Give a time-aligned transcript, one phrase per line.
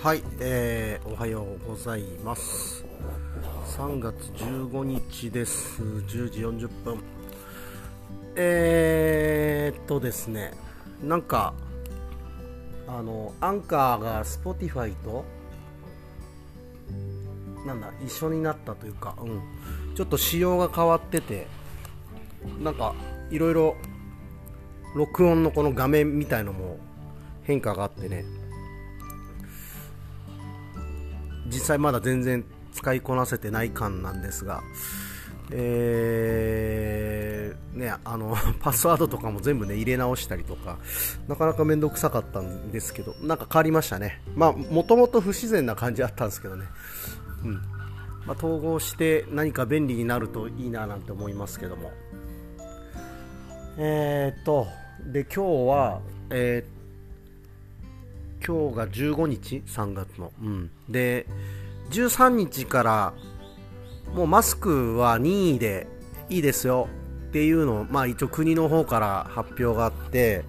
[0.00, 2.84] はい、えー、おはようございます。
[3.76, 4.14] 3月
[4.44, 5.82] 15日です。
[5.82, 7.02] 10時40分
[8.36, 10.52] えー、っとですね
[11.02, 11.52] なんか
[12.86, 15.24] あのアンカーが Spotify と
[17.66, 19.42] なんだ一緒になったというか、うん、
[19.96, 21.48] ちょっと仕様が変わってて
[22.60, 22.94] なんか
[23.32, 23.76] いろいろ
[24.94, 26.78] 録音のこの画面みたいのも
[27.42, 28.24] 変化があってね。
[31.48, 34.62] 実際まだ全然使いこなせてない感なんですが、
[35.50, 40.78] えー、ね、あの、 パスワードとかも全部ね、入れ直したりとか、
[41.26, 44.22] なかなかめんどくさかったんですけど、なんか変わりましたね。
[44.34, 46.66] まあ、もともと不自然な感じあったんですけどね。
[47.44, 47.54] うん。
[48.26, 51.90] まあ、統合して何か便利になるといいななんて思いますけども。
[53.78, 54.66] えー、っと、
[55.06, 56.77] で、今日は、えー、
[58.46, 61.26] 今日が15日3月の、うん、で
[61.90, 63.14] 13日から
[64.14, 65.86] もうマスクは任意で
[66.30, 66.88] いいですよ。
[67.28, 70.44] っていうのを、まあ、一応国の方から発表があって、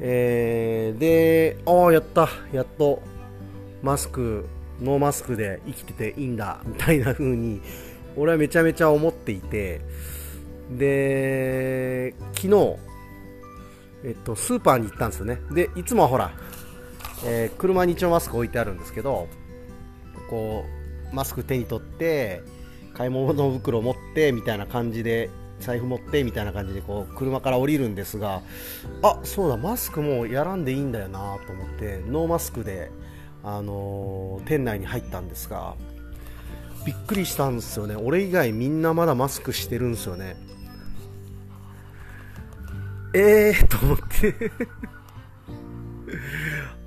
[0.00, 2.28] えー、でああやった。
[2.52, 3.02] やっと
[3.82, 4.46] マスク
[4.80, 6.60] ノーマスクで生きてていいんだ。
[6.64, 7.60] みたいな風に
[8.16, 9.82] 俺はめちゃめちゃ思っていて
[10.70, 12.76] で昨日
[14.02, 15.40] えっと、スーパーに行ったんですよね。
[15.50, 16.32] でいつもはほら
[17.24, 19.28] えー、車に一応マスク置いてあるんですけど
[20.28, 20.64] こ
[21.12, 22.42] うマスク手に取って
[22.94, 28.40] 買い物袋持ってみたいな感じで財布持ってみたいな感じでこう車から降りるんですが
[29.02, 32.90] あそうだマスクもやらんでいいんだよなと思ってノーマスクで、
[33.44, 35.76] あのー、店内に入ったんですが
[36.84, 37.94] びっくりしたんですよね。
[37.94, 40.36] 俺以外みんなまだマスクしてるんですよね。
[43.12, 44.50] えーと思って。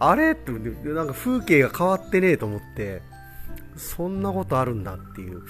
[0.09, 0.31] あれ？
[0.31, 3.01] ってなんか風景が変わってねえと思って
[3.75, 5.41] そんなことあるんだっていう。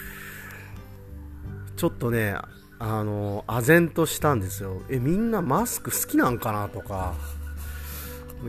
[1.75, 2.35] ちょっとね
[2.79, 4.81] あの唖然としたんですよ。
[4.89, 7.13] えみんなマスク好きなんかなとか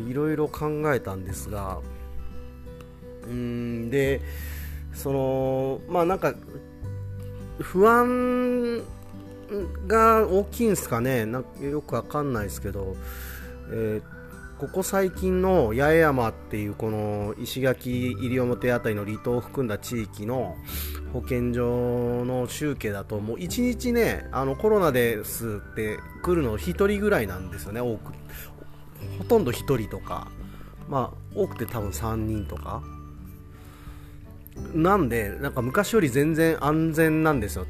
[0.09, 1.81] いろいろ考えたんですが
[3.27, 4.21] うんで
[4.93, 6.35] そのまあなんか
[7.61, 8.83] 不安
[9.87, 11.27] が大きいんですかね。
[11.27, 12.97] なんかよくわかんないですけど、
[13.71, 14.14] えー
[14.59, 20.57] ここ最近の八重山っていうこの石垣西表辺りの離島を含んだ地域の
[21.13, 28.13] 保健所の集計だともう1日ねあのコロナですって来るの1人ぐらいなんですよね多く。
[29.19, 30.29] ほとんど1人とか。
[30.89, 32.83] まあ多くて多分3人とか。
[34.73, 37.67] なんでなんか昔より全然安全なんですよ。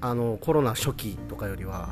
[0.00, 1.90] あのコロナ初期とかよりは。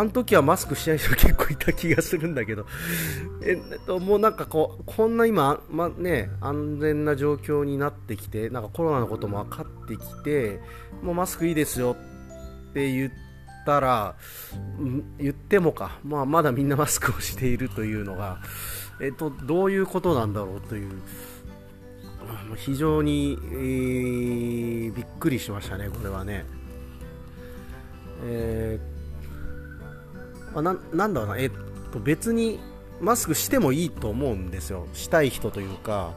[0.00, 2.64] あの時はマスクしてない人結構いた気がするんだけど、
[3.44, 10.58] えっと、もうなんかこう、こんな今、まね、安全な状況になってきて、なんかコロナのことも分かってきて、
[11.02, 11.96] もうマスクいいですよ
[12.70, 13.12] って言っ
[13.66, 14.14] たら、
[15.18, 18.38] 言ってもか、まあ、まだみんなマスクをしているというのが、
[19.02, 20.92] えっと、どういうことなんだろうという、
[22.56, 26.46] 非常に、えー、びっくりしましたね、これはね。
[28.24, 28.89] えー
[30.52, 31.50] まあ、ななんだろうな、えっ
[31.92, 32.58] と、別に
[33.00, 36.14] マスクしてもいいと思うんですよ、したい人というか、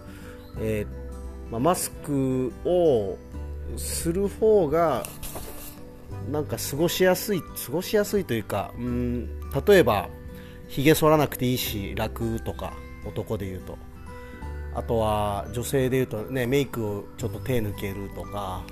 [0.59, 3.17] えー、まあ、マスクを
[3.77, 5.03] する方が
[6.31, 9.29] なんか過ごしやすい、過ごしやすいというか、うん
[9.65, 10.09] 例えば、
[10.67, 12.73] ひげ剃らなくていいし、楽とか、
[13.05, 13.77] 男で言うと。
[14.75, 18.63] あとは女性で言うと、ね、メイクをちょっと手抜けるとか、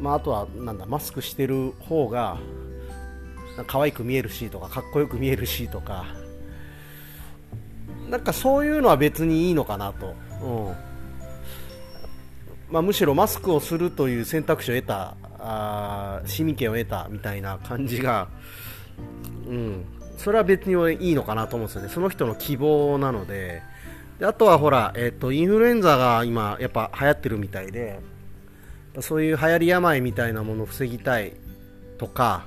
[0.00, 2.38] まあ、あとはなんだマスクしてる方が
[3.66, 6.04] 可愛く見えるしとかかっこよく見えるしとか。
[8.08, 10.76] なんかそういうのは別にいいのかなと、うん。
[12.70, 18.28] まあ、むしろマスクをするという選択肢を得たあ市民権を得たみたいな感じが、
[19.46, 19.84] うん、
[20.16, 21.88] それは別にいいのかなと思うんですよね。
[21.88, 23.62] その人の希望なので。
[24.18, 27.98] であとはほら、えーと、インフルエンザが今やっぱ流行ってるみたいで
[29.00, 31.32] そういう流行り病みたいなものを防ぎたい
[31.98, 32.44] とか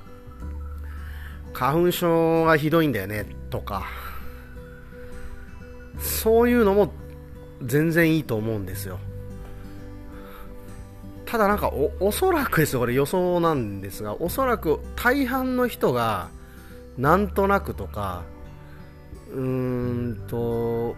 [1.56, 3.86] 花粉症がひどいんだよねとか
[5.98, 6.92] そういうのも
[7.62, 8.98] 全然いいと思うんですよ。
[11.24, 16.28] ただなんかおおそらくですよこれ予想なんですがおそらく大半の人が
[16.98, 18.22] なんとなくとか
[19.32, 20.94] うーんと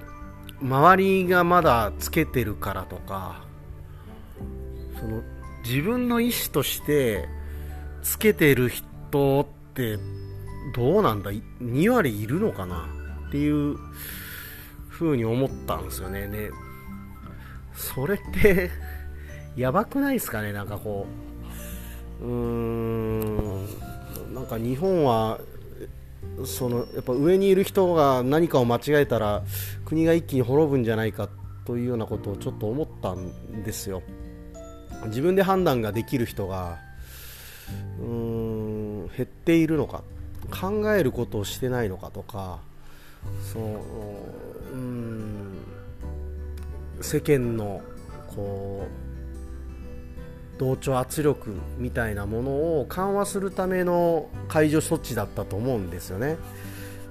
[0.60, 3.42] 周りがまだつけてるからとか
[5.00, 5.22] その
[5.64, 7.28] 自分の意思として
[8.02, 9.98] つけてる人って
[10.74, 12.88] どうなんだ？2割いるのかな？
[13.28, 13.76] っていう
[14.90, 16.26] 風に思ったんですよね。
[16.26, 16.50] ね
[17.74, 18.70] それって
[19.56, 20.52] やばくないですかね？
[20.52, 21.06] なんかこ
[22.20, 22.24] う。
[22.24, 23.66] うーん。
[24.34, 25.40] なんか日本は
[26.44, 29.42] そのやっぱ上にいる人が何かを間違えたら
[29.84, 31.28] 国が一気に滅ぶんじゃないか
[31.64, 34.02] というようなことをちょっと思ったんですよ。
[35.06, 36.78] 自分で判断ができる人が
[38.00, 40.02] うーん減っているのか。
[40.50, 42.58] 考えることをしてないのかとか
[43.52, 43.62] そう
[44.72, 45.56] うん
[47.00, 47.80] 世間の
[48.34, 52.50] こう同調圧力みたいなもの
[52.80, 56.36] を緩和するための解除措置だったと思うんですよね。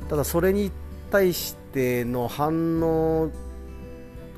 [0.10, 0.72] ただそれに
[1.12, 3.32] 対しての反応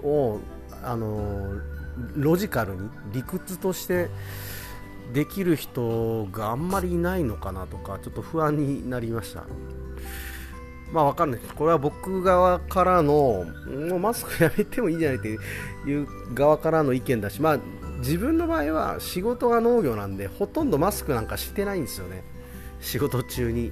[0.03, 0.39] を
[0.83, 1.53] あの
[2.15, 4.09] ロジカルに理屈として
[5.13, 9.43] できる人があんまりいないのかなとかちょっと不安になりました。
[10.91, 11.39] まあわかんない。
[11.55, 13.45] これは僕側からの
[13.89, 17.59] もうマスクやめてもいいんじゃないっていう側からの意見だしまあ
[17.99, 22.23] 自分の場合は仕事が農業なんでほとんどマスクなんかしてないんですよね。
[22.79, 23.71] 仕事中に。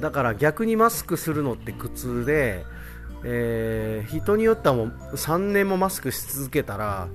[0.00, 2.64] だから逆にマスクするのって苦痛で、
[3.24, 7.08] えー、人によってはもう3年もマスクし続けたら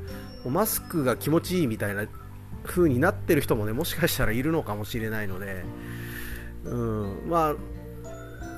[0.47, 2.07] マスクが気持ちいいみたいな
[2.63, 5.63] 風になってる人もねもしかしたらいるのかもしれないので、
[6.65, 7.55] うん、ま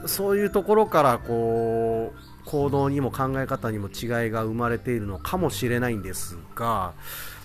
[0.03, 6.93] あそういうところからこう行動にも考え方にも違いが生まれているのかもしれないんですが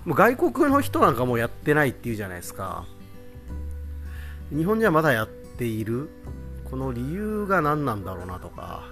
[0.04, 2.86] もう外国の人なんかもうやってないっていうじゃないですか。
[4.50, 6.08] 日本人はまだやっている。
[6.70, 8.84] この理由が何なんだろうなとか。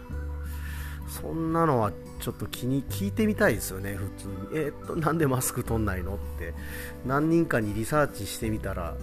[1.09, 1.93] そんなのは
[2.25, 4.35] ちょっと気に聞いてみたいですよね、普通に。
[4.55, 6.55] えー、っと、なんでマスク取んないのって、
[7.05, 8.97] 何人かにリサーチしてみたら、う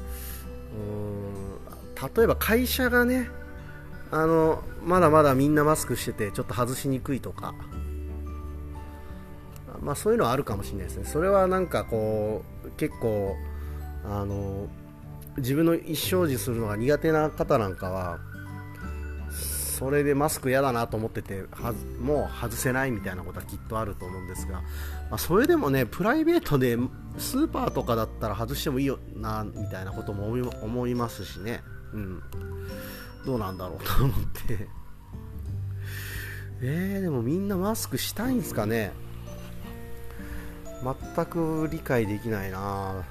[2.02, 3.30] ーん例えば会社がね、
[4.10, 7.54] あのまだまだみんなマスクしてて、ちょっと外しにくいとか、
[9.84, 11.06] まあ、そういうのはあるかもしれないですね。
[11.06, 13.36] それはなんかこう、結構、
[14.04, 14.68] あの
[15.38, 18.20] 自分の意思表示するのが苦手な方なんかは、
[19.82, 24.64] それでマスク嫌だなと思っててはもう外せないみたいなことはきっとあると思うんですが、ま
[25.14, 26.78] あ、それでもねプライベートで
[27.18, 30.28] スーパーとかだったら外してもいいよなみたいなことも
[30.62, 31.64] 思いますしね、
[31.94, 32.22] うん、
[33.26, 34.18] どうなんだろうと思っ
[34.48, 34.68] て。
[36.62, 38.92] えー、でもみんなマスクしたいんですかね。
[41.16, 43.04] 全く理解できないな。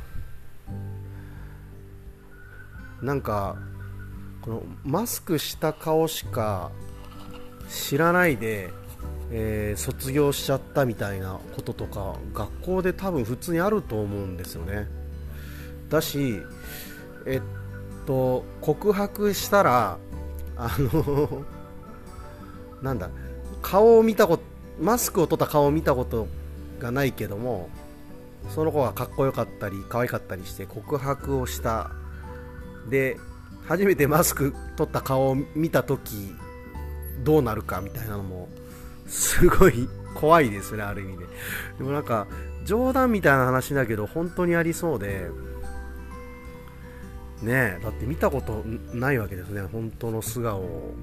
[3.02, 3.56] なんか
[4.42, 6.70] このマスクした顔しか
[7.68, 8.70] 知らないで、
[9.30, 14.88] えー、卒業しちゃったみたいなこととか学校で多分普通にあると思うんですよね。
[15.88, 16.40] だし
[17.26, 17.42] えっ
[18.06, 19.98] と告白したら
[20.56, 21.44] あの
[22.82, 23.10] なんだ
[23.62, 24.42] 顔を見たこと
[24.80, 26.26] マスクを取った顔を見たこと
[26.78, 27.68] がないけども
[28.48, 31.90] その子がかっこよかったり可愛かったりして告白をした。
[32.88, 33.18] で
[33.66, 36.34] 初めてマスク取った顔を見た時
[37.22, 38.48] どうなるかみたいなのも
[39.06, 41.24] すごい 怖いですねある意味で
[41.78, 42.26] でもなんか
[42.64, 45.30] 冗談みたいな話だけど本当にありそうで
[47.42, 50.94] ねえだって見たことないわけですね本当の素顔を。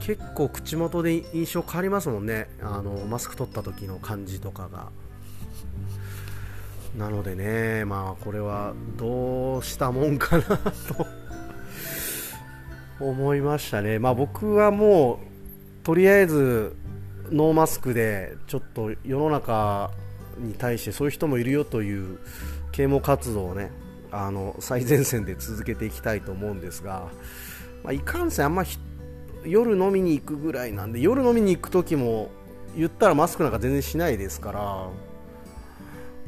[0.00, 4.90] 結構口元で印象変わりますもんねあのマスク取った時の感じとかが。
[6.96, 11.06] なのでね、まあ、これはどうしたもんかなと
[13.00, 16.76] 思いましたね、 まあ、僕はもうとりあえず
[17.30, 19.90] ノーマスクでちょっと世の中
[20.38, 22.18] に対してそういう人もいるよという
[22.72, 23.70] 啓蒙活動をね
[24.10, 27.08] あの最前線で続けていきたいと思うんですが、
[27.84, 28.64] まあ、いかんせんあんま
[29.44, 32.30] 夜飲みに行くぐらいなんで夜飲みに行く時も
[32.76, 34.88] 言ったらマスクなんか全然しないですから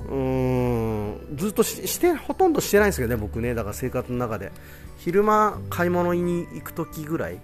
[0.09, 3.54] うんずっとしてほとんどしてないんですけどね僕ね。
[3.54, 4.52] だから生活の中で。
[4.99, 7.40] 昼間買い物に行く時ぐらい。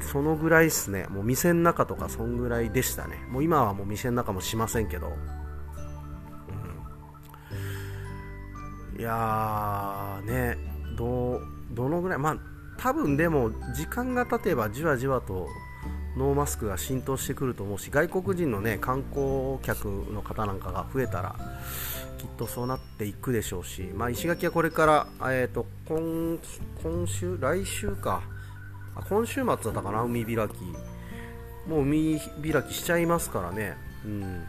[0.00, 1.06] そのぐらいっすね。
[1.08, 3.16] もう店の中とかそんぐらいでしたね。
[3.30, 5.12] もう今はもう店の中もしませんけど、
[8.94, 10.56] うん、いやーね。
[10.96, 11.40] ど
[11.72, 12.36] どのぐらいまあ
[12.76, 15.48] 多分でも時間が経てばじわじわと
[16.20, 21.34] ノーマスクが浸透してくると思うし外国人の、ね、観光客の方なんかが増えたら
[22.18, 26.38] きっとそうなっていくでしょうし、まあ、石垣はこれから、えーと、今
[26.82, 28.22] 今週、来週か。
[29.08, 30.54] 今週末だったかな、海開き。
[31.66, 32.20] もう海
[32.52, 34.44] 開きしちゃいますからね、うん、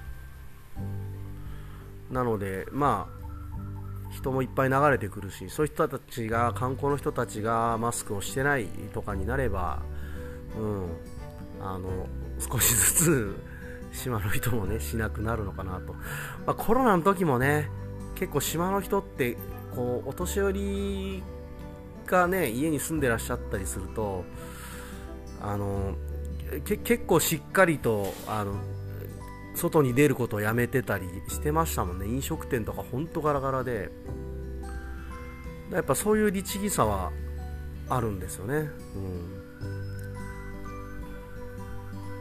[2.11, 9.81] なので、まあ、人もいっぱい流れてくるしそういう人たちが観光の人たちがマスクをしてないとかになれば、
[10.57, 10.89] うん、
[11.61, 12.07] あの
[12.39, 13.35] 少しずつ
[13.91, 15.99] 島の人もねしなくなるのかなと、ま
[16.47, 17.69] あ、コロナの時もね
[18.15, 19.37] 結構島の人って
[19.75, 21.23] こうお年寄り
[22.05, 24.25] がね家に住んでらっしゃったりすると
[25.41, 25.95] あの
[26.65, 28.55] 結構しっかりとあの
[29.55, 32.07] 外に出ることをやめてたりしてましたもんね。
[32.07, 33.91] 飲食店とかほんとガラガラで。
[35.71, 37.11] やっぱそういう律儀さは
[37.87, 39.40] あるんですよね、うん。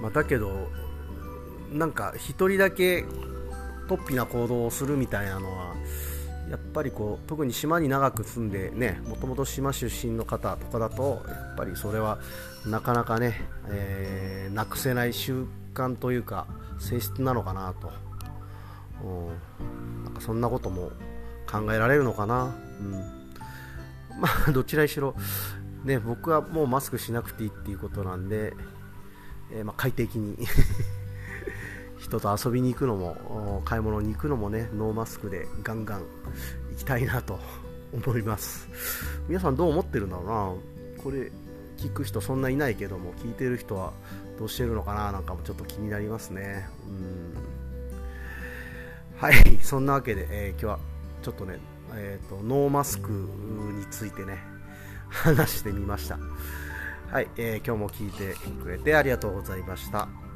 [0.01, 0.69] まあ、だけど
[1.73, 3.05] なんか1人だけ
[3.89, 5.75] 突飛な行動をするみたいなのは
[6.51, 12.19] やっぱりこう特に島に長く住んでねもともと島出身の方とかだとやっぱりそれは
[12.67, 16.47] なかなかね、えー、なくせない習慣というか
[16.81, 17.93] 性質なのかなと、
[19.05, 20.91] うん、なんかそんなことも
[21.49, 22.93] 考えられるのかな、うん、
[24.21, 25.15] まあどちらにしろ、
[25.85, 28.55] ね、僕はもうマスクしなくていいっていうことなんで、
[29.53, 30.37] えー、まあ快適に。
[31.99, 36.01] 人と遊びに行くのも買い物に行くのもねノーマスクでガンガン
[36.71, 37.39] 行きたいなと
[37.93, 38.69] 思います。
[39.29, 40.27] 皆さんどう思ってるんだろう
[40.97, 41.03] な。
[41.03, 41.31] これ
[41.77, 43.93] 聞く人そんないないけども聞いてる人は
[44.39, 46.69] どうしてるのかななんかもちょっと気になりますね。
[46.89, 47.35] うん。
[49.19, 50.79] はいそんなわけで、えー、今日は
[51.23, 51.59] ちょっとね、
[51.95, 54.39] えーと、ノーマスクについてね
[55.11, 56.19] 話してみました。
[57.11, 60.30] はい、えー、今日も聞いてくれてありがとうございました。